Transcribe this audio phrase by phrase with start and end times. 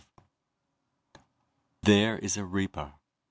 [0.01, 1.21] net
[1.83, 2.93] There Is A Reaper